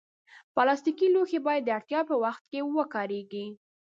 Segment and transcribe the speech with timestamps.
[0.55, 2.43] پلاستيکي لوښي باید د اړتیا پر وخت
[2.77, 3.45] وکارېږي.